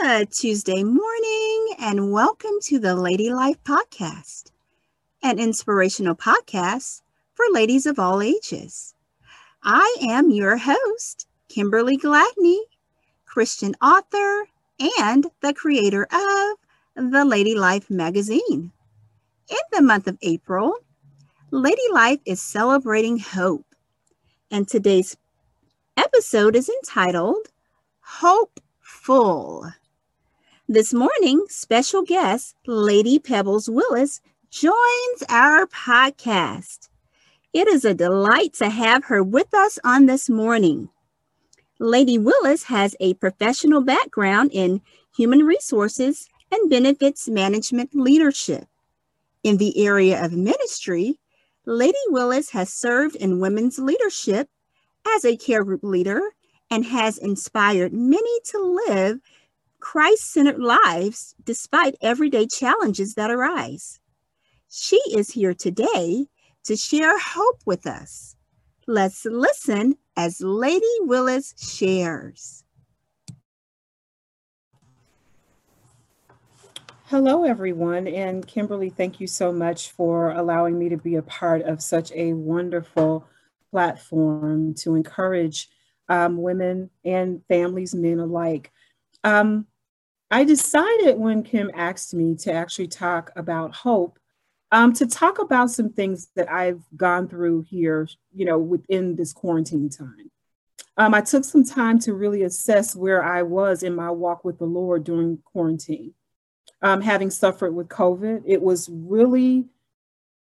Good 0.00 0.30
Tuesday 0.30 0.84
morning, 0.84 1.68
and 1.80 2.12
welcome 2.12 2.60
to 2.62 2.78
the 2.78 2.94
Lady 2.94 3.30
Life 3.30 3.62
Podcast, 3.64 4.52
an 5.22 5.38
inspirational 5.38 6.14
podcast 6.14 7.02
for 7.34 7.44
ladies 7.50 7.84
of 7.84 7.98
all 7.98 8.22
ages. 8.22 8.94
I 9.62 9.96
am 10.02 10.30
your 10.30 10.56
host, 10.56 11.26
Kimberly 11.48 11.96
Gladney, 11.96 12.58
Christian 13.26 13.74
author 13.82 14.46
and 15.00 15.26
the 15.40 15.52
creator 15.52 16.06
of 16.12 17.10
the 17.10 17.24
Lady 17.24 17.56
Life 17.56 17.90
magazine. 17.90 18.70
In 19.48 19.58
the 19.72 19.82
month 19.82 20.06
of 20.06 20.18
April, 20.22 20.74
Lady 21.50 21.82
Life 21.92 22.20
is 22.24 22.40
celebrating 22.40 23.18
hope, 23.18 23.66
and 24.50 24.68
today's 24.68 25.16
episode 25.96 26.54
is 26.54 26.68
entitled 26.68 27.48
Hope 28.00 28.60
full. 28.80 29.72
This 30.70 30.92
morning, 30.92 31.46
special 31.48 32.02
guest 32.02 32.54
Lady 32.66 33.18
Pebbles 33.18 33.70
Willis 33.70 34.20
joins 34.50 35.24
our 35.30 35.66
podcast. 35.66 36.90
It 37.54 37.66
is 37.66 37.86
a 37.86 37.94
delight 37.94 38.52
to 38.58 38.68
have 38.68 39.04
her 39.04 39.22
with 39.22 39.54
us 39.54 39.78
on 39.82 40.04
this 40.04 40.28
morning. 40.28 40.90
Lady 41.78 42.18
Willis 42.18 42.64
has 42.64 42.94
a 43.00 43.14
professional 43.14 43.80
background 43.80 44.50
in 44.52 44.82
human 45.16 45.38
resources 45.38 46.28
and 46.52 46.68
benefits 46.68 47.30
management 47.30 47.94
leadership. 47.94 48.66
In 49.42 49.56
the 49.56 49.86
area 49.86 50.22
of 50.22 50.32
ministry, 50.32 51.18
Lady 51.64 51.96
Willis 52.08 52.50
has 52.50 52.70
served 52.70 53.16
in 53.16 53.40
women's 53.40 53.78
leadership 53.78 54.50
as 55.16 55.24
a 55.24 55.38
care 55.38 55.64
group 55.64 55.82
leader 55.82 56.20
and 56.70 56.84
has 56.84 57.16
inspired 57.16 57.94
many 57.94 58.40
to 58.50 58.82
live 58.86 59.20
Christ 59.90 60.32
centered 60.32 60.58
lives 60.58 61.34
despite 61.42 61.96
everyday 62.02 62.46
challenges 62.46 63.14
that 63.14 63.30
arise. 63.30 64.00
She 64.68 65.00
is 65.10 65.30
here 65.30 65.54
today 65.54 66.26
to 66.64 66.76
share 66.76 67.18
hope 67.18 67.62
with 67.64 67.86
us. 67.86 68.36
Let's 68.86 69.24
listen 69.24 69.96
as 70.14 70.42
Lady 70.42 70.84
Willis 71.00 71.54
shares. 71.56 72.64
Hello, 77.06 77.44
everyone. 77.44 78.06
And 78.06 78.46
Kimberly, 78.46 78.90
thank 78.90 79.20
you 79.20 79.26
so 79.26 79.50
much 79.52 79.92
for 79.92 80.32
allowing 80.32 80.78
me 80.78 80.90
to 80.90 80.98
be 80.98 81.14
a 81.14 81.22
part 81.22 81.62
of 81.62 81.80
such 81.80 82.12
a 82.12 82.34
wonderful 82.34 83.26
platform 83.70 84.74
to 84.80 84.96
encourage 84.96 85.70
um, 86.10 86.42
women 86.42 86.90
and 87.06 87.42
families, 87.48 87.94
men 87.94 88.18
alike. 88.18 88.70
Um, 89.24 89.66
I 90.30 90.44
decided 90.44 91.18
when 91.18 91.42
Kim 91.42 91.70
asked 91.74 92.12
me 92.12 92.34
to 92.36 92.52
actually 92.52 92.88
talk 92.88 93.30
about 93.34 93.74
hope, 93.74 94.18
um, 94.70 94.92
to 94.94 95.06
talk 95.06 95.38
about 95.38 95.70
some 95.70 95.90
things 95.90 96.28
that 96.36 96.50
I've 96.50 96.82
gone 96.96 97.28
through 97.28 97.62
here, 97.62 98.08
you 98.34 98.44
know, 98.44 98.58
within 98.58 99.16
this 99.16 99.32
quarantine 99.32 99.88
time. 99.88 100.30
Um, 100.98 101.14
I 101.14 101.22
took 101.22 101.44
some 101.44 101.64
time 101.64 101.98
to 102.00 102.12
really 102.12 102.42
assess 102.42 102.94
where 102.94 103.24
I 103.24 103.42
was 103.42 103.82
in 103.82 103.94
my 103.94 104.10
walk 104.10 104.44
with 104.44 104.58
the 104.58 104.66
Lord 104.66 105.04
during 105.04 105.38
quarantine. 105.44 106.12
Um, 106.82 107.00
having 107.00 107.30
suffered 107.30 107.74
with 107.74 107.88
COVID, 107.88 108.42
it 108.46 108.60
was 108.60 108.88
really, 108.92 109.66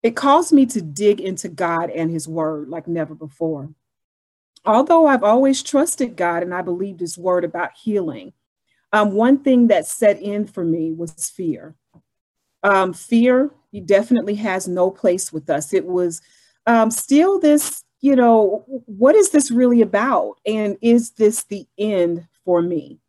it 0.01 0.15
caused 0.15 0.51
me 0.51 0.65
to 0.67 0.81
dig 0.81 1.21
into 1.21 1.49
God 1.49 1.89
and 1.89 2.09
His 2.09 2.27
Word 2.27 2.69
like 2.69 2.87
never 2.87 3.13
before 3.13 3.69
although 4.65 5.05
I've 5.05 5.23
always 5.23 5.61
trusted 5.61 6.15
God 6.15 6.43
and 6.43 6.53
I 6.53 6.61
believed 6.61 6.99
his 6.99 7.17
word 7.17 7.43
about 7.43 7.71
healing, 7.75 8.33
um, 8.95 9.11
one 9.11 9.39
thing 9.39 9.67
that 9.67 9.85
set 9.85 10.21
in 10.21 10.47
for 10.47 10.63
me 10.63 10.93
was 10.93 11.29
fear. 11.29 11.75
Um, 12.63 12.93
fear 12.93 13.51
definitely 13.83 14.35
has 14.35 14.69
no 14.69 14.89
place 14.89 15.33
with 15.33 15.49
us. 15.49 15.73
It 15.73 15.85
was 15.85 16.21
um, 16.65 16.89
still 16.89 17.37
this, 17.37 17.83
you 17.99 18.15
know, 18.15 18.63
what 18.85 19.13
is 19.15 19.31
this 19.31 19.51
really 19.51 19.81
about? 19.81 20.35
And 20.45 20.77
is 20.81 21.11
this 21.11 21.43
the 21.43 21.67
end 21.77 22.25
for 22.45 22.61
me? 22.61 23.01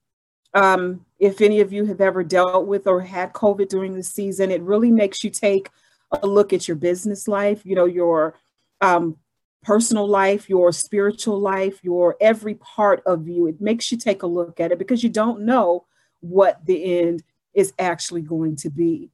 Um, 0.55 1.06
if 1.21 1.41
any 1.41 1.60
of 1.60 1.72
you 1.72 1.84
have 1.84 2.00
ever 2.00 2.25
dealt 2.25 2.66
with 2.66 2.89
or 2.89 3.00
had 3.00 3.33
COVID 3.33 3.69
during 3.69 3.94
the 3.94 4.03
season, 4.03 4.50
it 4.50 4.62
really 4.62 4.91
makes 4.91 5.22
you 5.22 5.31
take 5.31 5.71
a 6.10 6.27
look 6.27 6.53
at 6.53 6.66
your 6.66 6.77
business 6.77 7.28
life, 7.28 7.65
you 7.65 7.77
know, 7.77 7.84
your 7.84 8.34
um, 8.81 9.19
personal 9.66 10.06
life, 10.06 10.49
your 10.49 10.71
spiritual 10.71 11.41
life, 11.41 11.81
your 11.82 12.16
every 12.21 12.54
part 12.54 13.03
of 13.04 13.27
you. 13.27 13.49
It 13.49 13.60
makes 13.60 13.91
you 13.91 13.99
take 13.99 14.22
a 14.22 14.27
look 14.27 14.60
at 14.60 14.71
it 14.71 14.78
because 14.78 15.03
you 15.03 15.10
don't 15.10 15.41
know 15.41 15.87
what 16.21 16.65
the 16.65 17.00
end 17.00 17.25
is 17.53 17.72
actually 17.77 18.22
going 18.22 18.54
to 18.56 18.71
be. 18.71 19.10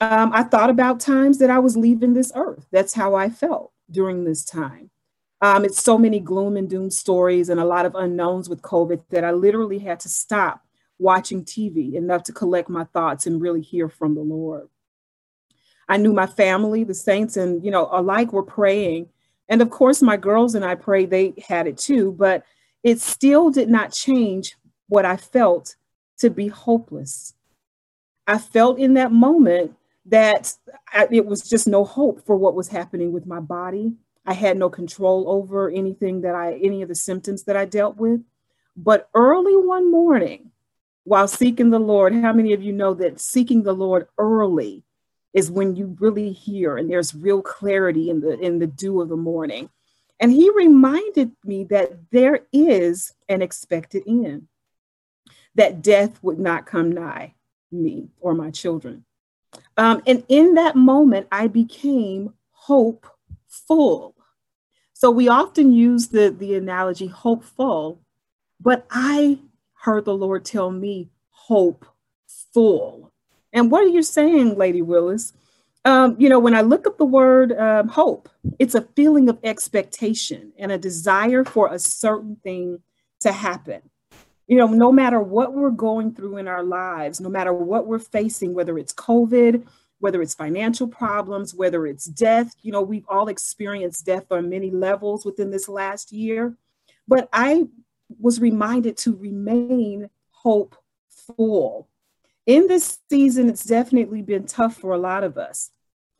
Um, 0.00 0.30
I 0.32 0.44
thought 0.44 0.70
about 0.70 1.00
times 1.00 1.38
that 1.38 1.50
I 1.50 1.58
was 1.58 1.76
leaving 1.76 2.14
this 2.14 2.30
earth. 2.36 2.64
That's 2.70 2.94
how 2.94 3.16
I 3.16 3.28
felt 3.28 3.72
during 3.90 4.24
this 4.24 4.44
time. 4.44 4.90
Um, 5.40 5.64
it's 5.64 5.82
so 5.82 5.98
many 5.98 6.20
gloom 6.20 6.56
and 6.56 6.70
doom 6.70 6.88
stories 6.88 7.48
and 7.48 7.58
a 7.58 7.64
lot 7.64 7.84
of 7.84 7.96
unknowns 7.96 8.48
with 8.48 8.62
COVID 8.62 9.02
that 9.10 9.24
I 9.24 9.32
literally 9.32 9.80
had 9.80 9.98
to 10.00 10.08
stop 10.08 10.62
watching 11.00 11.44
TV 11.44 11.94
enough 11.94 12.22
to 12.24 12.32
collect 12.32 12.68
my 12.68 12.84
thoughts 12.84 13.26
and 13.26 13.42
really 13.42 13.62
hear 13.62 13.88
from 13.88 14.14
the 14.14 14.22
Lord. 14.22 14.68
I 15.88 15.96
knew 15.96 16.12
my 16.12 16.28
family, 16.28 16.84
the 16.84 16.94
saints, 16.94 17.36
and 17.36 17.64
you 17.64 17.72
know, 17.72 17.88
alike 17.90 18.32
were 18.32 18.44
praying 18.44 19.08
and 19.52 19.60
of 19.60 19.68
course, 19.68 20.00
my 20.00 20.16
girls 20.16 20.54
and 20.54 20.64
I 20.64 20.74
pray 20.74 21.04
they 21.04 21.34
had 21.46 21.66
it 21.66 21.76
too, 21.76 22.12
but 22.12 22.42
it 22.82 23.02
still 23.02 23.50
did 23.50 23.68
not 23.68 23.92
change 23.92 24.56
what 24.88 25.04
I 25.04 25.18
felt 25.18 25.76
to 26.20 26.30
be 26.30 26.48
hopeless. 26.48 27.34
I 28.26 28.38
felt 28.38 28.78
in 28.78 28.94
that 28.94 29.12
moment 29.12 29.76
that 30.06 30.54
I, 30.90 31.06
it 31.10 31.26
was 31.26 31.46
just 31.50 31.68
no 31.68 31.84
hope 31.84 32.24
for 32.24 32.34
what 32.34 32.54
was 32.54 32.68
happening 32.68 33.12
with 33.12 33.26
my 33.26 33.40
body. 33.40 33.92
I 34.24 34.32
had 34.32 34.56
no 34.56 34.70
control 34.70 35.28
over 35.28 35.68
anything 35.68 36.22
that 36.22 36.34
I, 36.34 36.54
any 36.54 36.80
of 36.80 36.88
the 36.88 36.94
symptoms 36.94 37.42
that 37.42 37.56
I 37.56 37.66
dealt 37.66 37.98
with. 37.98 38.22
But 38.74 39.10
early 39.14 39.54
one 39.54 39.90
morning, 39.90 40.50
while 41.04 41.28
seeking 41.28 41.68
the 41.68 41.78
Lord, 41.78 42.14
how 42.14 42.32
many 42.32 42.54
of 42.54 42.62
you 42.62 42.72
know 42.72 42.94
that 42.94 43.20
seeking 43.20 43.64
the 43.64 43.74
Lord 43.74 44.08
early 44.16 44.82
is 45.32 45.50
when 45.50 45.76
you 45.76 45.96
really 46.00 46.32
hear 46.32 46.76
and 46.76 46.90
there's 46.90 47.14
real 47.14 47.42
clarity 47.42 48.10
in 48.10 48.20
the 48.20 48.38
in 48.38 48.58
the 48.58 48.66
dew 48.66 49.00
of 49.00 49.08
the 49.08 49.16
morning. 49.16 49.70
And 50.20 50.30
he 50.30 50.50
reminded 50.50 51.32
me 51.44 51.64
that 51.64 52.10
there 52.12 52.46
is 52.52 53.12
an 53.28 53.42
expected 53.42 54.04
end, 54.06 54.46
that 55.56 55.82
death 55.82 56.22
would 56.22 56.38
not 56.38 56.66
come 56.66 56.92
nigh 56.92 57.34
me 57.72 58.08
or 58.20 58.34
my 58.34 58.50
children. 58.50 59.04
Um, 59.76 60.02
and 60.06 60.24
in 60.28 60.54
that 60.54 60.76
moment, 60.76 61.26
I 61.32 61.48
became 61.48 62.34
hopeful. 62.50 64.14
So 64.92 65.10
we 65.10 65.28
often 65.28 65.72
use 65.72 66.08
the, 66.08 66.30
the 66.30 66.54
analogy 66.54 67.06
hopeful, 67.06 68.00
but 68.60 68.86
I 68.90 69.38
heard 69.74 70.04
the 70.04 70.14
Lord 70.14 70.44
tell 70.44 70.70
me 70.70 71.10
hopeful. 71.30 73.11
And 73.52 73.70
what 73.70 73.84
are 73.84 73.88
you 73.88 74.02
saying, 74.02 74.56
Lady 74.56 74.82
Willis? 74.82 75.32
Um, 75.84 76.16
you 76.18 76.28
know, 76.28 76.38
when 76.38 76.54
I 76.54 76.60
look 76.60 76.86
up 76.86 76.96
the 76.96 77.04
word 77.04 77.52
um, 77.58 77.88
hope, 77.88 78.28
it's 78.58 78.74
a 78.74 78.86
feeling 78.94 79.28
of 79.28 79.38
expectation 79.42 80.52
and 80.58 80.70
a 80.70 80.78
desire 80.78 81.44
for 81.44 81.72
a 81.72 81.78
certain 81.78 82.36
thing 82.36 82.80
to 83.20 83.32
happen. 83.32 83.82
You 84.46 84.58
know, 84.58 84.66
no 84.66 84.92
matter 84.92 85.20
what 85.20 85.54
we're 85.54 85.70
going 85.70 86.14
through 86.14 86.36
in 86.36 86.46
our 86.46 86.62
lives, 86.62 87.20
no 87.20 87.28
matter 87.28 87.52
what 87.52 87.86
we're 87.86 87.98
facing, 87.98 88.54
whether 88.54 88.78
it's 88.78 88.92
COVID, 88.92 89.66
whether 89.98 90.20
it's 90.20 90.34
financial 90.34 90.88
problems, 90.88 91.54
whether 91.54 91.86
it's 91.86 92.06
death, 92.06 92.54
you 92.62 92.72
know, 92.72 92.82
we've 92.82 93.06
all 93.08 93.28
experienced 93.28 94.04
death 94.04 94.26
on 94.30 94.50
many 94.50 94.70
levels 94.70 95.24
within 95.24 95.50
this 95.50 95.68
last 95.68 96.12
year. 96.12 96.56
But 97.06 97.28
I 97.32 97.66
was 98.20 98.40
reminded 98.40 98.96
to 98.98 99.16
remain 99.16 100.10
hopeful 100.30 101.88
in 102.46 102.66
this 102.66 102.98
season, 103.10 103.48
it's 103.48 103.64
definitely 103.64 104.22
been 104.22 104.46
tough 104.46 104.76
for 104.76 104.92
a 104.92 104.98
lot 104.98 105.24
of 105.24 105.38
us. 105.38 105.70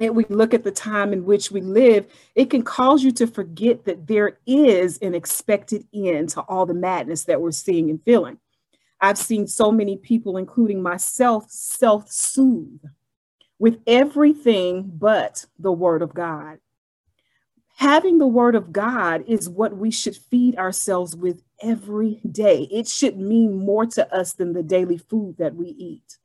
And 0.00 0.16
we 0.16 0.24
look 0.28 0.52
at 0.52 0.64
the 0.64 0.70
time 0.70 1.12
in 1.12 1.24
which 1.24 1.50
we 1.50 1.60
live, 1.60 2.06
it 2.34 2.50
can 2.50 2.62
cause 2.62 3.04
you 3.04 3.12
to 3.12 3.26
forget 3.26 3.84
that 3.84 4.06
there 4.06 4.38
is 4.46 4.98
an 4.98 5.14
expected 5.14 5.86
end 5.94 6.30
to 6.30 6.40
all 6.42 6.66
the 6.66 6.74
madness 6.74 7.24
that 7.24 7.40
we're 7.40 7.52
seeing 7.52 7.88
and 7.88 8.02
feeling. 8.04 8.38
I've 9.00 9.18
seen 9.18 9.46
so 9.46 9.70
many 9.70 9.96
people, 9.96 10.36
including 10.36 10.82
myself, 10.82 11.46
self 11.50 12.10
soothe 12.10 12.82
with 13.58 13.80
everything 13.86 14.90
but 14.92 15.46
the 15.58 15.72
Word 15.72 16.02
of 16.02 16.14
God. 16.14 16.58
Having 17.76 18.18
the 18.18 18.26
Word 18.26 18.54
of 18.54 18.72
God 18.72 19.24
is 19.26 19.48
what 19.48 19.76
we 19.76 19.90
should 19.90 20.16
feed 20.16 20.56
ourselves 20.56 21.16
with 21.16 21.42
every 21.60 22.20
day. 22.30 22.68
It 22.70 22.86
should 22.86 23.18
mean 23.18 23.56
more 23.64 23.86
to 23.86 24.14
us 24.14 24.34
than 24.34 24.52
the 24.52 24.62
daily 24.62 24.98
food 24.98 25.36
that 25.38 25.54
we 25.54 25.68
eat. 25.68 26.18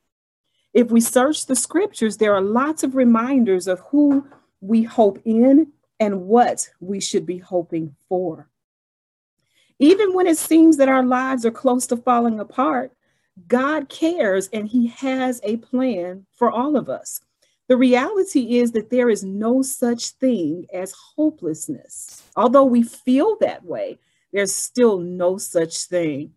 If 0.74 0.92
we 0.92 1.02
search 1.02 1.46
the 1.46 1.56
scriptures, 1.56 2.18
there 2.18 2.36
are 2.36 2.42
lots 2.42 2.84
of 2.84 2.96
reminders 2.96 3.68
of 3.68 3.80
who 3.80 4.28
we 4.62 4.84
hope 4.84 5.20
in 5.26 5.72
and 6.00 6.28
what 6.28 6.70
we 6.80 7.00
should 7.00 7.26
be 7.26 7.40
hoping 7.40 7.96
for. 8.08 8.50
Even 9.80 10.14
when 10.14 10.28
it 10.28 10.38
seems 10.38 10.78
that 10.78 10.90
our 10.90 11.04
lives 11.04 11.46
are 11.46 11.52
close 11.52 11.88
to 11.88 11.98
falling 11.98 12.40
apart, 12.40 12.92
God 13.48 13.90
cares 13.90 14.50
and 14.52 14.68
he 14.68 14.88
has 14.88 15.40
a 15.44 15.58
plan 15.58 16.26
for 16.36 16.52
all 16.52 16.76
of 16.76 16.90
us. 16.90 17.22
The 17.68 17.78
reality 17.78 18.58
is 18.60 18.72
that 18.72 18.90
there 18.90 19.10
is 19.10 19.24
no 19.24 19.62
such 19.62 20.10
thing 20.12 20.68
as 20.74 20.94
hopelessness. 20.94 22.24
Although 22.36 22.64
we 22.64 22.84
feel 22.84 23.36
that 23.42 23.66
way, 23.66 24.00
there's 24.32 24.56
still 24.56 25.00
no 25.00 25.38
such 25.38 25.84
thing. 25.86 26.32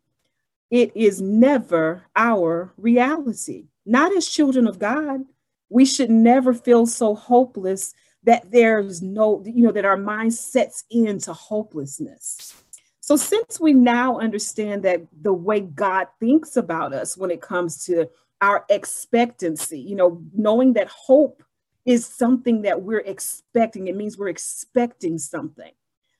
It 0.70 0.96
is 0.96 1.20
never 1.20 2.04
our 2.16 2.72
reality. 2.76 3.66
Not 3.86 4.14
as 4.16 4.28
children 4.28 4.66
of 4.66 4.78
God. 4.78 5.20
We 5.68 5.84
should 5.84 6.10
never 6.10 6.52
feel 6.52 6.86
so 6.86 7.14
hopeless 7.14 7.94
that 8.24 8.50
there's 8.50 9.00
no, 9.00 9.42
you 9.46 9.62
know, 9.62 9.72
that 9.72 9.84
our 9.84 9.96
mind 9.96 10.34
sets 10.34 10.84
into 10.90 11.32
hopelessness. 11.32 12.54
So, 13.00 13.16
since 13.16 13.58
we 13.58 13.72
now 13.72 14.18
understand 14.18 14.82
that 14.82 15.02
the 15.22 15.32
way 15.32 15.60
God 15.60 16.06
thinks 16.20 16.56
about 16.56 16.92
us 16.92 17.16
when 17.16 17.30
it 17.30 17.40
comes 17.40 17.84
to 17.86 18.08
our 18.40 18.64
expectancy, 18.68 19.80
you 19.80 19.96
know, 19.96 20.22
knowing 20.34 20.74
that 20.74 20.88
hope 20.88 21.42
is 21.84 22.06
something 22.06 22.62
that 22.62 22.82
we're 22.82 23.00
expecting, 23.00 23.88
it 23.88 23.96
means 23.96 24.18
we're 24.18 24.28
expecting 24.28 25.18
something. 25.18 25.72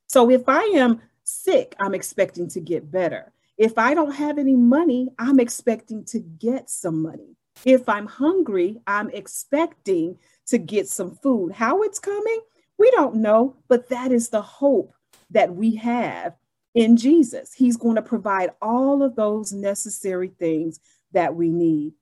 So, 0.07 0.31
if 0.31 0.49
I 0.49 0.63
am 0.75 1.01
sick, 1.25 1.77
I'm 1.79 1.95
expecting 1.95 2.49
to 2.49 2.61
get 2.61 2.91
better. 2.91 3.33
If 3.57 3.79
I 3.79 3.95
don't 3.95 4.15
have 4.15 4.39
any 4.39 4.57
money, 4.57 5.09
I'm 5.19 5.39
expecting 5.39 6.05
to 6.07 6.19
get 6.19 6.71
some 6.71 7.03
money. 7.03 7.37
If 7.65 7.89
I'm 7.89 8.07
hungry, 8.07 8.81
I'm 8.87 9.11
expecting 9.11 10.19
to 10.47 10.59
get 10.59 10.89
some 10.89 11.15
food. 11.17 11.53
How 11.53 11.83
it's 11.83 11.99
coming, 11.99 12.41
we 12.79 12.91
don't 12.93 13.17
know, 13.17 13.57
but 13.69 13.91
that 13.91 14.13
is 14.13 14.31
the 14.31 14.43
hope 14.43 14.95
that 15.31 15.55
we 15.55 15.77
have 15.77 16.35
in 16.75 16.97
Jesus. 16.97 17.53
He's 17.53 17.77
going 17.77 17.97
to 17.97 18.03
provide 18.03 18.51
all 18.63 19.03
of 19.03 19.17
those 19.17 19.53
necessary 19.53 20.33
things 20.39 20.81
that 21.13 21.35
we 21.35 21.51
need. 21.51 21.93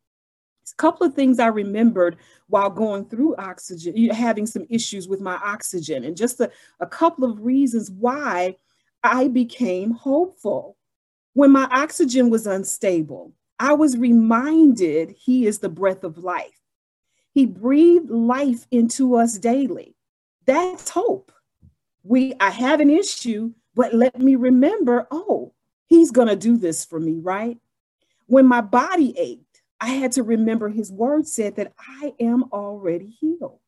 A 0.72 0.76
couple 0.76 1.06
of 1.06 1.14
things 1.14 1.38
I 1.38 1.48
remembered 1.48 2.16
while 2.48 2.70
going 2.70 3.04
through 3.06 3.36
oxygen, 3.36 4.10
having 4.10 4.46
some 4.46 4.66
issues 4.68 5.08
with 5.08 5.20
my 5.20 5.34
oxygen, 5.36 6.04
and 6.04 6.16
just 6.16 6.40
a, 6.40 6.50
a 6.80 6.86
couple 6.86 7.30
of 7.30 7.44
reasons 7.44 7.90
why 7.90 8.56
I 9.02 9.28
became 9.28 9.92
hopeful. 9.92 10.76
When 11.34 11.50
my 11.50 11.68
oxygen 11.70 12.30
was 12.30 12.46
unstable, 12.46 13.32
I 13.58 13.72
was 13.72 13.96
reminded 13.96 15.10
He 15.10 15.46
is 15.46 15.58
the 15.58 15.68
breath 15.68 16.04
of 16.04 16.18
life. 16.18 16.60
He 17.32 17.46
breathed 17.46 18.10
life 18.10 18.66
into 18.70 19.16
us 19.16 19.38
daily. 19.38 19.94
That's 20.46 20.90
hope. 20.90 21.30
We 22.02 22.34
I 22.40 22.50
have 22.50 22.80
an 22.80 22.90
issue, 22.90 23.52
but 23.74 23.94
let 23.94 24.18
me 24.18 24.34
remember, 24.34 25.06
oh, 25.10 25.52
he's 25.86 26.10
going 26.10 26.28
to 26.28 26.36
do 26.36 26.56
this 26.56 26.84
for 26.84 26.98
me, 26.98 27.20
right? 27.20 27.58
When 28.26 28.46
my 28.46 28.60
body 28.60 29.14
ached, 29.18 29.47
I 29.80 29.88
had 29.90 30.12
to 30.12 30.22
remember 30.22 30.69
his 30.69 30.90
word 30.92 31.26
said 31.26 31.56
that 31.56 31.72
I 31.78 32.14
am 32.20 32.44
already 32.52 33.16
healed. 33.20 33.60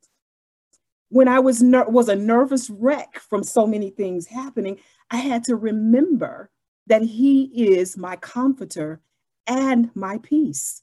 When 1.08 1.28
I 1.28 1.40
was 1.40 1.62
ner- 1.62 1.88
was 1.88 2.08
a 2.08 2.16
nervous 2.16 2.70
wreck 2.70 3.18
from 3.18 3.42
so 3.44 3.66
many 3.66 3.90
things 3.90 4.26
happening, 4.26 4.78
I 5.10 5.16
had 5.18 5.44
to 5.44 5.56
remember 5.56 6.50
that 6.86 7.02
he 7.02 7.44
is 7.44 7.96
my 7.96 8.16
comforter 8.16 9.00
and 9.46 9.90
my 9.94 10.18
peace. 10.18 10.82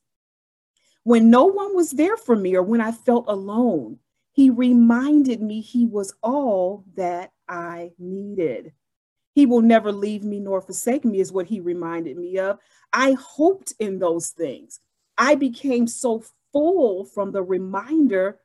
When 1.04 1.30
no 1.30 1.46
one 1.46 1.76
was 1.76 1.92
there 1.92 2.18
for 2.18 2.36
me 2.36 2.56
or 2.56 2.64
when 2.64 2.82
I 2.82 2.92
felt 2.92 3.26
alone, 3.28 4.00
he 4.34 4.50
reminded 4.50 5.42
me 5.42 5.62
he 5.62 5.86
was 5.86 6.14
all 6.22 6.86
that 6.96 7.32
I 7.48 7.92
needed. 7.98 8.74
He 9.34 9.46
will 9.46 9.62
never 9.62 9.92
leave 9.92 10.24
me 10.24 10.40
nor 10.40 10.62
forsake 10.62 11.06
me, 11.06 11.20
is 11.20 11.32
what 11.32 11.48
he 11.48 11.60
reminded 11.60 12.18
me 12.18 12.40
of. 12.40 12.60
I 12.94 13.14
hoped 13.14 13.74
in 13.80 14.00
those 14.00 14.30
things. 14.30 14.80
I 15.18 15.36
became 15.36 15.88
so 15.88 16.24
full 16.52 17.06
from 17.06 17.32
the 17.32 17.44
reminder 17.44 18.40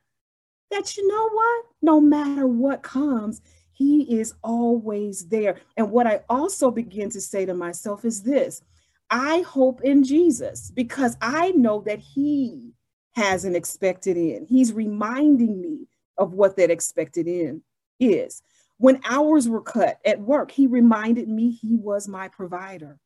that, 0.71 0.97
you 0.97 1.07
know 1.07 1.29
what? 1.29 1.65
No 1.81 2.01
matter 2.01 2.47
what 2.47 2.83
comes, 2.83 3.41
he 3.71 4.19
is 4.19 4.33
always 4.43 5.27
there. 5.27 5.59
And 5.77 5.91
what 5.91 6.07
I 6.07 6.21
also 6.29 6.71
begin 6.71 7.09
to 7.11 7.21
say 7.21 7.45
to 7.45 7.53
myself 7.53 8.05
is 8.05 8.23
this 8.23 8.61
I 9.09 9.41
hope 9.41 9.81
in 9.83 10.03
Jesus 10.03 10.71
because 10.71 11.17
I 11.21 11.51
know 11.51 11.81
that 11.81 11.99
he 11.99 12.73
has 13.15 13.45
an 13.45 13.55
expected 13.55 14.17
end. 14.17 14.47
He's 14.49 14.73
reminding 14.73 15.61
me 15.61 15.87
of 16.17 16.33
what 16.33 16.57
that 16.57 16.71
expected 16.71 17.27
end 17.27 17.61
is. 17.99 18.41
When 18.77 19.01
hours 19.07 19.47
were 19.47 19.61
cut 19.61 19.99
at 20.05 20.19
work, 20.19 20.51
he 20.51 20.67
reminded 20.67 21.27
me 21.27 21.51
he 21.51 21.75
was 21.75 22.07
my 22.07 22.27
provider. 22.27 22.99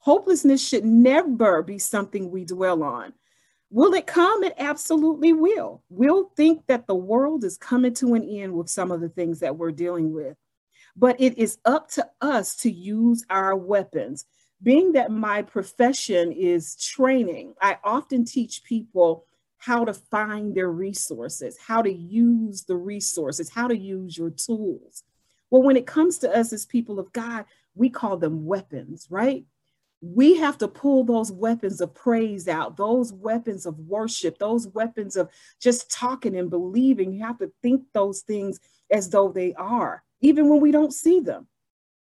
Hopelessness 0.00 0.66
should 0.66 0.84
never 0.84 1.62
be 1.62 1.78
something 1.78 2.30
we 2.30 2.44
dwell 2.44 2.82
on. 2.82 3.12
Will 3.70 3.94
it 3.94 4.06
come? 4.06 4.42
It 4.42 4.54
absolutely 4.58 5.32
will. 5.32 5.82
We'll 5.90 6.30
think 6.36 6.66
that 6.66 6.86
the 6.86 6.94
world 6.94 7.44
is 7.44 7.56
coming 7.56 7.94
to 7.94 8.14
an 8.14 8.28
end 8.28 8.52
with 8.52 8.68
some 8.68 8.90
of 8.90 9.00
the 9.00 9.10
things 9.10 9.40
that 9.40 9.56
we're 9.56 9.72
dealing 9.72 10.12
with. 10.12 10.36
But 10.96 11.20
it 11.20 11.38
is 11.38 11.58
up 11.64 11.88
to 11.92 12.08
us 12.20 12.56
to 12.56 12.70
use 12.70 13.24
our 13.30 13.54
weapons. 13.54 14.24
Being 14.62 14.92
that 14.92 15.10
my 15.10 15.42
profession 15.42 16.32
is 16.32 16.76
training, 16.76 17.54
I 17.60 17.78
often 17.84 18.24
teach 18.24 18.64
people 18.64 19.26
how 19.58 19.84
to 19.84 19.94
find 19.94 20.54
their 20.54 20.70
resources, 20.70 21.58
how 21.58 21.82
to 21.82 21.92
use 21.92 22.64
the 22.64 22.76
resources, 22.76 23.50
how 23.50 23.68
to 23.68 23.76
use 23.76 24.16
your 24.16 24.30
tools. 24.30 25.04
Well, 25.50 25.62
when 25.62 25.76
it 25.76 25.86
comes 25.86 26.18
to 26.18 26.36
us 26.36 26.52
as 26.52 26.64
people 26.64 26.98
of 26.98 27.12
God, 27.12 27.44
we 27.74 27.90
call 27.90 28.16
them 28.16 28.46
weapons, 28.46 29.06
right? 29.10 29.44
We 30.02 30.36
have 30.36 30.56
to 30.58 30.68
pull 30.68 31.04
those 31.04 31.30
weapons 31.30 31.80
of 31.80 31.94
praise 31.94 32.48
out, 32.48 32.76
those 32.76 33.12
weapons 33.12 33.66
of 33.66 33.78
worship, 33.78 34.38
those 34.38 34.66
weapons 34.68 35.16
of 35.16 35.28
just 35.60 35.90
talking 35.90 36.36
and 36.36 36.48
believing. 36.48 37.12
You 37.12 37.24
have 37.24 37.38
to 37.38 37.52
think 37.62 37.82
those 37.92 38.20
things 38.20 38.58
as 38.90 39.10
though 39.10 39.30
they 39.30 39.54
are, 39.54 40.02
even 40.20 40.48
when 40.48 40.60
we 40.60 40.70
don't 40.70 40.94
see 40.94 41.20
them. 41.20 41.46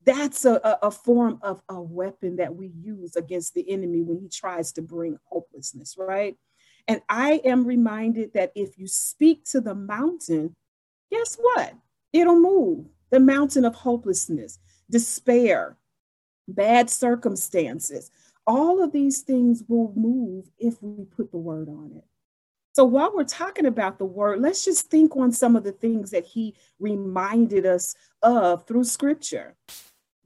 That's 0.04 0.44
a, 0.44 0.78
a, 0.80 0.90
form 0.90 1.38
of 1.42 1.60
a 1.68 1.78
weapon 1.78 2.36
that 2.36 2.54
we 2.54 2.68
use 2.68 3.16
against 3.16 3.52
the 3.52 3.68
enemy 3.70 4.00
when 4.00 4.18
he 4.20 4.28
tries 4.28 4.72
to 4.72 4.82
bring 4.82 5.18
hopelessness, 5.24 5.96
right? 5.98 6.36
And 6.86 7.02
I 7.10 7.42
am 7.44 7.66
reminded 7.66 8.32
that 8.32 8.52
if 8.54 8.78
you 8.78 8.86
speak 8.86 9.44
to 9.50 9.60
the 9.60 9.74
mountain, 9.74 10.56
guess 11.10 11.36
what? 11.36 11.74
It'll 12.14 12.40
move. 12.40 12.86
The 13.10 13.20
mountain 13.20 13.66
of 13.66 13.74
hopelessness, 13.74 14.58
despair, 14.90 15.76
bad 16.48 16.90
circumstances, 16.90 18.10
all 18.46 18.82
of 18.82 18.92
these 18.92 19.20
things 19.20 19.62
will 19.68 19.92
move 19.94 20.50
if 20.58 20.82
we 20.82 21.05
put 21.05 21.31
the 21.31 21.38
word 21.38 21.69
on 21.69 21.93
it. 21.96 22.05
So 22.72 22.84
while 22.84 23.12
we're 23.14 23.24
talking 23.24 23.67
about 23.67 23.98
the 23.98 24.05
word, 24.05 24.40
let's 24.40 24.64
just 24.64 24.90
think 24.90 25.17
on 25.17 25.32
some 25.32 25.56
of 25.56 25.64
the 25.64 25.72
things 25.72 26.10
that 26.12 26.24
he 26.24 26.55
reminded 26.78 27.67
us 27.67 27.94
of 28.22 28.67
through 28.67 28.84
scripture. 28.84 29.56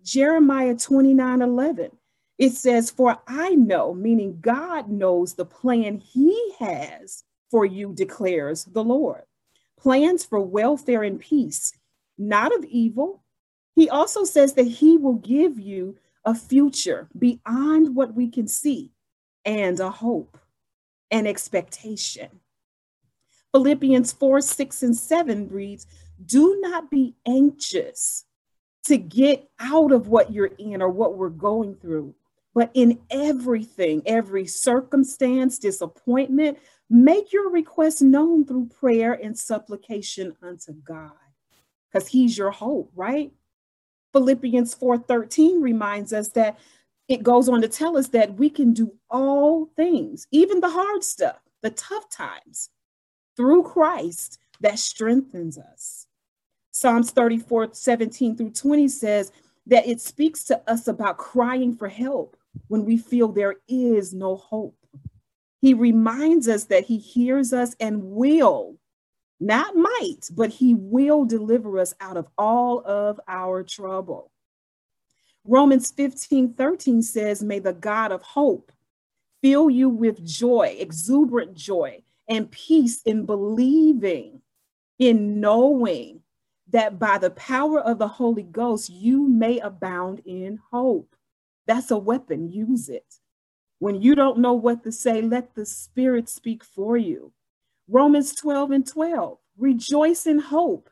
Jeremiah 0.05 0.77
29 0.77 1.43
11. 1.43 1.91
It 2.39 2.53
says, 2.53 2.91
For 2.91 3.19
I 3.27 3.51
know, 3.55 3.95
meaning 3.95 4.39
God 4.41 4.91
knows 4.91 5.35
the 5.35 5.45
plan 5.45 5.99
he 5.99 6.53
has 6.59 7.25
for 7.51 7.65
you, 7.65 7.95
declares 7.95 8.65
the 8.65 8.85
Lord. 8.85 9.23
Plans 9.79 10.25
for 10.25 10.41
welfare 10.41 11.03
and 11.03 11.21
peace, 11.21 11.73
not 12.19 12.55
of 12.55 12.65
evil. 12.65 13.23
He 13.75 13.89
also 13.89 14.25
says 14.25 14.55
that 14.55 14.67
he 14.67 14.97
will 14.97 15.15
give 15.15 15.59
you 15.59 15.97
a 16.25 16.35
future 16.35 17.09
beyond 17.19 17.95
what 17.95 18.15
we 18.15 18.29
can 18.29 18.47
see 18.47 18.93
and 19.45 19.81
a 19.81 19.91
hope 19.91 20.39
and 21.11 21.27
expectation. 21.27 22.41
Philippians 23.53 24.13
4 24.13 24.41
6 24.41 24.83
and 24.83 24.97
7 24.97 25.49
reads, 25.49 25.87
Do 26.25 26.59
not 26.61 26.91
be 26.91 27.15
anxious 27.27 28.25
to 28.85 28.97
get 28.97 29.49
out 29.61 29.93
of 29.93 30.09
what 30.09 30.33
you're 30.33 30.47
in 30.59 30.83
or 30.83 30.89
what 30.89 31.17
we're 31.17 31.29
going 31.29 31.77
through. 31.77 32.15
But 32.55 32.71
in 32.75 33.01
everything, 33.11 34.03
every 34.07 34.47
circumstance, 34.47 35.59
disappointment, 35.59 36.59
make 36.91 37.33
your 37.33 37.51
request 37.51 38.03
known 38.03 38.45
through 38.45 38.67
prayer 38.67 39.13
and 39.13 39.39
supplication 39.39 40.37
unto 40.43 40.73
God, 40.73 41.13
because 41.91 42.09
He's 42.09 42.37
your 42.37 42.51
hope, 42.51 42.91
right? 42.95 43.33
Philippians 44.13 44.75
4:13 44.75 45.61
reminds 45.63 46.13
us 46.13 46.29
that 46.31 46.59
it 47.09 47.23
goes 47.23 47.49
on 47.49 47.61
to 47.63 47.69
tell 47.69 47.97
us 47.97 48.09
that 48.09 48.35
we 48.35 48.49
can 48.49 48.73
do 48.73 48.95
all 49.11 49.67
things, 49.77 50.27
even 50.31 50.61
the 50.61 50.71
hard 50.71 51.03
stuff, 51.05 51.41
the 51.63 51.71
tough 51.71 52.09
times, 52.11 52.71
through 53.37 53.63
Christ 53.65 54.39
that 54.61 54.79
strengthens 54.79 55.59
us. 55.59 56.07
Psalms 56.71 57.11
34, 57.11 57.71
17 57.75 58.37
through 58.37 58.51
20 58.51 58.89
says 58.89 59.33
that 59.67 59.87
it 59.87 60.01
speaks 60.01 60.45
to 60.45 60.71
us 60.71 60.89
about 60.89 61.19
crying 61.19 61.75
for 61.75 61.89
help 61.89 62.37
when 62.69 62.85
we 62.85 62.97
feel 62.97 63.29
there 63.29 63.57
is 63.69 64.15
no 64.15 64.37
hope. 64.37 64.77
He 65.61 65.75
reminds 65.75 66.49
us 66.49 66.65
that 66.65 66.85
he 66.85 66.99
hears 66.99 67.53
us 67.53 67.77
and 67.79 68.03
will, 68.03 68.77
not 69.43 69.75
might, 69.75 70.29
but 70.31 70.51
he 70.51 70.75
will 70.75 71.25
deliver 71.25 71.79
us 71.79 71.95
out 72.01 72.17
of 72.17 72.29
all 72.39 72.81
of 72.87 73.21
our 73.27 73.65
trouble. 73.65 74.31
Romans 75.45 75.91
15 75.91 76.55
13 76.55 77.03
says, 77.03 77.43
May 77.43 77.59
the 77.59 77.73
God 77.73 78.13
of 78.13 78.23
hope 78.23 78.71
fill 79.43 79.69
you 79.69 79.89
with 79.89 80.25
joy, 80.25 80.77
exuberant 80.79 81.55
joy, 81.55 82.03
and 82.29 82.51
peace 82.53 83.03
in 83.03 83.27
believing, 83.27 84.41
in 85.01 85.41
knowing 85.41 86.21
that 86.71 87.01
by 87.01 87.19
the 87.19 87.31
power 87.31 87.81
of 87.81 87.99
the 87.99 88.07
Holy 88.09 88.45
Ghost, 88.45 88.89
you 88.91 89.27
may 89.27 89.59
abound 89.59 90.21
in 90.25 90.61
hope. 90.71 91.17
That's 91.67 91.91
a 91.91 91.99
weapon, 91.99 92.53
use 92.53 92.89
it. 92.89 93.17
When 93.81 94.01
you 94.01 94.15
don't 94.15 94.39
know 94.39 94.53
what 94.53 94.85
to 94.85 94.93
say, 94.93 95.21
let 95.21 95.57
the 95.57 95.67
Spirit 95.67 96.29
speak 96.29 96.63
for 96.63 96.97
you. 96.97 97.33
Romans 97.93 98.35
12 98.35 98.71
and 98.71 98.87
12 98.87 99.37
rejoice 99.59 100.27
in 100.27 100.39
hope, 100.39 100.89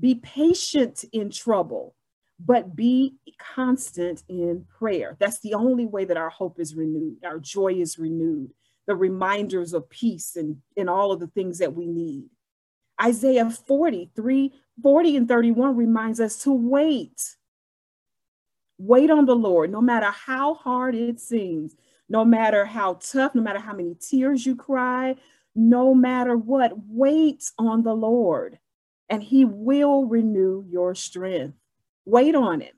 be 0.00 0.16
patient 0.16 1.04
in 1.12 1.30
trouble, 1.30 1.94
but 2.40 2.74
be 2.74 3.14
constant 3.38 4.24
in 4.28 4.66
prayer. 4.76 5.16
That's 5.20 5.38
the 5.38 5.54
only 5.54 5.86
way 5.86 6.04
that 6.04 6.16
our 6.16 6.30
hope 6.30 6.58
is 6.58 6.74
renewed, 6.74 7.24
our 7.24 7.38
joy 7.38 7.74
is 7.74 7.96
renewed, 7.96 8.50
the 8.88 8.96
reminders 8.96 9.72
of 9.72 9.88
peace 9.88 10.34
and, 10.34 10.56
and 10.76 10.90
all 10.90 11.12
of 11.12 11.20
the 11.20 11.28
things 11.28 11.58
that 11.58 11.74
we 11.74 11.86
need. 11.86 12.24
Isaiah 13.00 13.48
43, 13.48 14.52
40 14.82 15.16
and 15.16 15.28
31 15.28 15.76
reminds 15.76 16.18
us 16.18 16.38
to 16.38 16.50
wait. 16.52 17.36
Wait 18.78 19.12
on 19.12 19.26
the 19.26 19.36
Lord, 19.36 19.70
no 19.70 19.80
matter 19.80 20.10
how 20.10 20.54
hard 20.54 20.96
it 20.96 21.20
seems, 21.20 21.76
no 22.08 22.24
matter 22.24 22.64
how 22.64 22.94
tough, 22.94 23.32
no 23.36 23.42
matter 23.42 23.60
how 23.60 23.74
many 23.74 23.94
tears 23.94 24.44
you 24.44 24.56
cry, 24.56 25.14
no 25.54 25.94
matter 25.94 26.36
what, 26.36 26.72
wait 26.88 27.50
on 27.58 27.82
the 27.82 27.94
Lord 27.94 28.58
and 29.12 29.22
he 29.22 29.44
will 29.44 30.06
renew 30.06 30.64
your 30.68 30.94
strength. 30.94 31.58
Wait 32.06 32.34
on 32.34 32.62
him. 32.62 32.74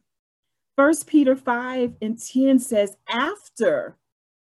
First 0.76 1.06
Peter 1.06 1.36
5 1.36 1.94
and 2.02 2.20
10 2.20 2.58
says, 2.58 2.96
after 3.08 3.96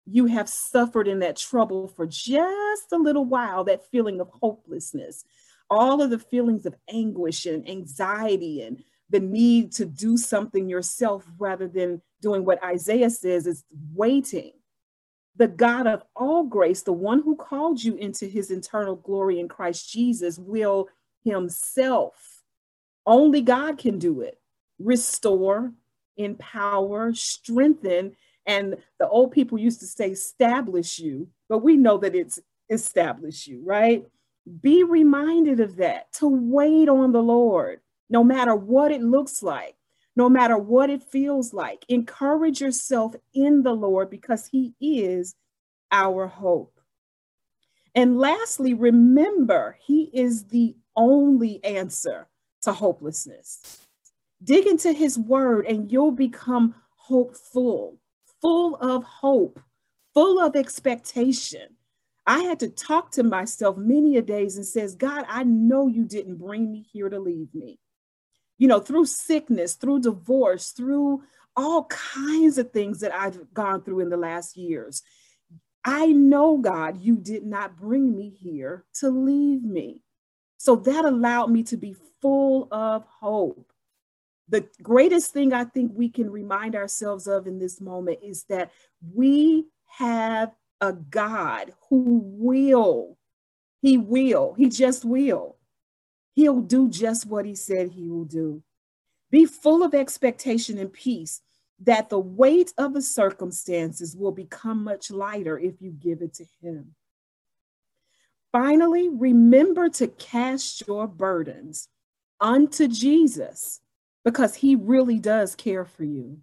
you 0.08 0.26
have 0.26 0.50
suffered 0.50 1.08
in 1.08 1.20
that 1.20 1.38
trouble 1.38 1.88
for 1.88 2.08
just 2.08 2.92
a 2.92 2.98
little 2.98 3.26
while, 3.26 3.64
that 3.66 3.90
feeling 3.92 4.20
of 4.20 4.30
hopelessness, 4.42 5.24
all 5.70 6.02
of 6.02 6.10
the 6.10 6.18
feelings 6.18 6.66
of 6.66 6.76
anguish 6.92 7.46
and 7.46 7.70
anxiety 7.70 8.64
and 8.64 8.84
the 9.12 9.20
need 9.20 9.72
to 9.74 9.86
do 9.86 10.18
something 10.18 10.68
yourself 10.68 11.26
rather 11.38 11.68
than 11.68 12.02
doing 12.22 12.44
what 12.44 12.64
Isaiah 12.64 13.12
says 13.12 13.46
is 13.46 13.64
waiting. 13.94 14.54
The 15.38 15.48
God 15.48 15.88
of 15.88 16.04
all 16.16 16.44
grace, 16.44 16.82
the 16.82 16.94
one 16.94 17.22
who 17.22 17.36
called 17.36 17.84
you 17.84 17.96
into 17.96 18.26
his 18.26 18.52
eternal 18.52 18.96
glory 18.96 19.40
in 19.40 19.48
Christ 19.48 19.92
Jesus, 19.92 20.38
will 20.38 20.90
himself, 21.24 22.44
only 23.06 23.42
God 23.42 23.78
can 23.78 24.00
do 24.00 24.22
it, 24.22 24.40
restore, 24.80 25.74
empower, 26.18 27.14
strengthen. 27.14 28.16
And 28.46 28.78
the 29.00 29.08
old 29.08 29.32
people 29.32 29.58
used 29.60 29.80
to 29.82 29.86
say, 29.86 30.10
establish 30.10 31.00
you, 31.00 31.28
but 31.50 31.60
we 31.60 31.78
know 31.78 31.98
that 32.00 32.16
it's 32.16 32.40
establish 32.70 33.48
you, 33.48 33.62
right? 33.64 34.06
Be 34.62 34.84
reminded 34.84 35.60
of 35.60 35.76
that, 35.78 36.12
to 36.14 36.28
wait 36.28 36.90
on 36.90 37.12
the 37.12 37.22
Lord, 37.22 37.82
no 38.10 38.24
matter 38.24 38.56
what 38.56 38.92
it 38.92 39.02
looks 39.02 39.44
like, 39.44 39.76
no 40.18 40.28
matter 40.28 40.58
what 40.58 40.90
it 40.90 41.04
feels 41.04 41.54
like. 41.54 41.86
Encourage 41.88 42.60
yourself 42.60 43.16
in 43.34 43.64
the 43.64 43.74
Lord 43.74 44.10
because 44.10 44.48
He 44.48 44.74
is 44.82 45.36
our 45.92 46.28
hope. 46.28 46.80
And 47.96 48.20
lastly, 48.20 48.74
remember, 48.74 49.78
He 49.82 50.10
is 50.12 50.46
the 50.46 50.76
only 50.96 51.64
answer 51.64 52.28
to 52.64 52.74
hopelessness. 52.74 53.88
Dig 54.44 54.68
into 54.68 54.92
His 54.92 55.18
word 55.18 55.66
and 55.68 55.92
you'll 55.92 56.12
become 56.12 56.76
hopeful, 56.96 57.98
full 58.42 58.76
of 58.78 59.04
hope, 59.06 59.62
full 60.14 60.40
of 60.40 60.56
expectation 60.56 61.78
I 62.28 62.40
had 62.40 62.60
to 62.60 62.68
talk 62.68 63.12
to 63.12 63.24
myself 63.24 63.78
many 63.78 64.18
a 64.18 64.22
days 64.22 64.58
and 64.58 64.66
says, 64.66 64.96
God, 64.96 65.24
I 65.30 65.44
know 65.44 65.88
you 65.88 66.04
didn't 66.04 66.36
bring 66.36 66.70
me 66.70 66.86
here 66.92 67.08
to 67.08 67.20
leave 67.20 67.48
me. 67.54 67.80
You 68.58 68.68
know, 68.68 68.80
through 68.80 69.06
sickness, 69.06 69.76
through 69.76 70.02
divorce, 70.02 70.72
through 70.72 71.24
all 71.56 71.86
kinds 71.86 72.58
of 72.58 72.72
things 72.72 73.00
that 73.00 73.14
I've 73.14 73.54
gone 73.54 73.84
through 73.84 74.02
in 74.02 74.10
the 74.10 74.18
last 74.18 74.58
years. 74.58 75.04
I 75.84 76.08
know, 76.08 76.58
God, 76.58 77.02
you 77.02 77.18
did 77.18 77.46
not 77.46 77.78
bring 77.78 78.16
me 78.16 78.30
here 78.30 78.86
to 78.96 79.10
leave 79.10 79.64
me. 79.64 80.02
So 80.58 80.76
that 80.76 81.06
allowed 81.06 81.52
me 81.52 81.64
to 81.64 81.78
be 81.78 81.96
full 82.22 82.68
of 82.72 83.06
hope. 83.06 83.72
The 84.50 84.68
greatest 84.82 85.32
thing 85.32 85.54
I 85.54 85.66
think 85.66 85.92
we 85.94 86.10
can 86.10 86.30
remind 86.30 86.76
ourselves 86.76 87.28
of 87.28 87.48
in 87.48 87.60
this 87.60 87.82
moment 87.82 88.20
is 88.24 88.44
that 88.46 88.72
we 89.14 89.68
have 89.98 90.52
a 90.82 90.94
God 90.94 91.74
who 91.90 92.22
will, 92.24 93.18
he 93.82 93.98
will, 93.98 94.54
he 94.58 94.70
just 94.70 95.04
will. 95.04 95.57
He'll 96.38 96.62
do 96.62 96.88
just 96.88 97.26
what 97.26 97.48
he 97.48 97.56
said 97.56 97.90
he 97.90 98.08
will 98.08 98.24
do. 98.24 98.62
Be 99.32 99.48
full 99.48 99.82
of 99.82 99.96
expectation 99.96 100.78
and 100.78 100.94
peace 100.94 101.42
that 101.80 102.10
the 102.10 102.20
weight 102.20 102.72
of 102.78 102.94
the 102.94 103.02
circumstances 103.02 104.16
will 104.16 104.32
become 104.32 104.84
much 104.84 105.10
lighter 105.10 105.58
if 105.58 105.82
you 105.82 105.90
give 105.90 106.22
it 106.22 106.36
to 106.36 106.46
him. 106.62 106.94
Finally, 108.52 109.10
remember 109.10 109.90
to 109.90 110.10
cast 110.10 110.88
your 110.88 111.08
burdens 111.08 111.90
unto 112.40 112.88
Jesus 112.88 113.82
because 114.24 114.54
he 114.54 114.76
really 114.76 115.18
does 115.18 115.56
care 115.56 115.86
for 115.86 116.04
you. 116.04 116.38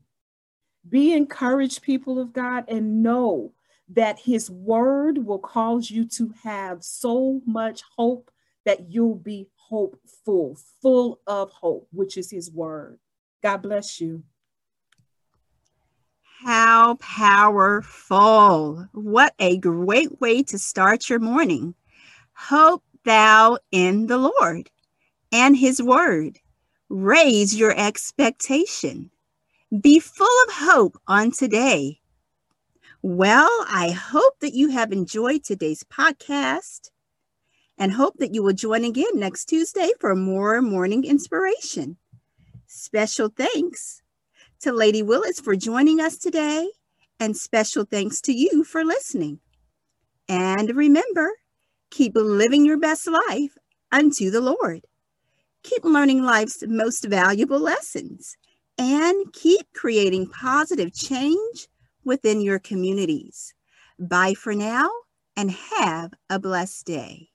Be 0.89 1.13
encouraged, 1.13 1.83
people 1.83 2.19
of 2.19 2.33
God, 2.33 2.65
and 2.67 3.01
know 3.05 3.53
that 3.91 4.19
his 4.19 4.51
word 4.51 5.25
will 5.25 5.39
cause 5.39 5.89
you 5.89 6.05
to 6.07 6.35
have 6.43 6.83
so 6.83 7.41
much 7.47 7.83
hope 7.97 8.33
that 8.65 8.91
you'll 8.91 9.15
be 9.15 9.47
hopeful, 9.69 10.57
full 10.83 11.21
of 11.27 11.51
hope, 11.51 11.89
which 11.93 12.17
is 12.17 12.31
his 12.31 12.51
word. 12.51 12.99
God 13.43 13.59
bless 13.59 14.01
you. 14.01 14.23
How 16.43 16.97
powerful. 16.97 18.89
What 18.93 19.35
a 19.39 19.57
great 19.59 20.21
way 20.21 20.43
to 20.45 20.59
start 20.59 21.09
your 21.09 21.19
morning. 21.19 21.75
Hope 22.35 22.83
thou 23.05 23.59
in 23.71 24.07
the 24.07 24.19
Lord 24.19 24.71
and 25.33 25.57
his 25.57 25.83
word. 25.83 26.39
Raise 26.89 27.55
your 27.55 27.75
expectation. 27.77 29.11
Be 29.81 29.99
full 29.99 30.27
of 30.49 30.55
hope 30.55 31.01
on 31.07 31.31
today 31.31 32.01
well, 33.07 33.51
I 33.69 33.91
hope 33.91 34.39
that 34.41 34.55
you 34.55 34.71
have 34.71 34.91
enjoyed 34.91 35.45
today's 35.45 35.85
podcast 35.85 36.89
and 37.79 37.93
hope 37.93 38.15
that 38.19 38.35
you 38.35 38.43
will 38.43 38.53
join 38.53 38.85
again 38.85 39.15
next 39.15 39.47
Tuesday 39.47 39.91
for 40.01 40.15
more 40.15 40.63
morning 40.63 41.05
inspiration. 41.05 41.97
Special 42.67 43.29
thanks 43.29 44.03
to 44.61 44.73
Lady 44.73 45.03
Willis 45.03 45.41
for 45.41 45.57
joining 45.57 46.01
us 46.01 46.17
today, 46.17 46.71
and 47.21 47.37
special 47.37 47.85
thanks 47.85 48.21
to 48.23 48.33
you 48.33 48.65
for 48.65 48.85
listening. 48.85 49.41
And 50.29 50.75
remember, 50.75 51.33
keep 51.91 52.13
living 52.15 52.65
your 52.65 52.79
best 52.79 53.07
life 53.07 53.57
unto 53.93 54.31
the 54.31 54.41
Lord. 54.41 54.87
Keep 55.63 55.85
learning 55.85 56.23
life's 56.23 56.63
most 56.67 57.05
valuable 57.05 57.61
lessons 57.61 58.37
and 58.79 59.33
keep 59.33 59.73
creating 59.73 60.29
positive 60.29 60.93
change 60.93 61.69
within 62.05 62.41
your 62.41 62.59
communities. 62.59 63.55
Bye 63.99 64.35
for 64.35 64.55
now 64.55 64.91
and 65.37 65.51
have 65.51 66.13
a 66.29 66.39
blessed 66.39 66.87
day. 66.87 67.29